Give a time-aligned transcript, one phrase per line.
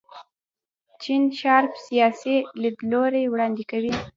[1.01, 3.93] جین شارپ سیاسي لیدلوری وړاندې کوي.